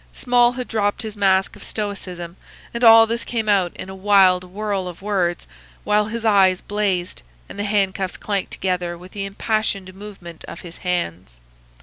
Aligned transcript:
Small 0.13 0.53
had 0.53 0.67
dropped 0.67 1.03
his 1.03 1.15
mask 1.15 1.55
of 1.55 1.63
stoicism, 1.63 2.35
and 2.73 2.83
all 2.83 3.05
this 3.05 3.23
came 3.23 3.47
out 3.47 3.71
in 3.75 3.87
a 3.87 3.93
wild 3.93 4.43
whirl 4.43 4.87
of 4.87 4.99
words, 5.03 5.45
while 5.83 6.05
his 6.05 6.25
eyes 6.25 6.59
blazed, 6.59 7.21
and 7.47 7.59
the 7.59 7.65
handcuffs 7.65 8.17
clanked 8.17 8.49
together 8.51 8.97
with 8.97 9.11
the 9.11 9.25
impassioned 9.25 9.93
movement 9.93 10.43
of 10.45 10.61
his 10.61 10.77
hands. 10.77 11.39